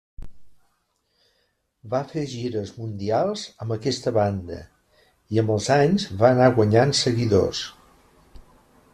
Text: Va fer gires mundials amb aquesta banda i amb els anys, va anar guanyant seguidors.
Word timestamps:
Va 1.93 1.99
fer 2.13 2.23
gires 2.31 2.71
mundials 2.77 3.43
amb 3.65 3.75
aquesta 3.75 4.13
banda 4.15 4.57
i 5.35 5.41
amb 5.43 5.53
els 5.57 5.67
anys, 5.75 6.07
va 6.23 6.31
anar 6.37 6.47
guanyant 6.57 6.95
seguidors. 7.01 7.61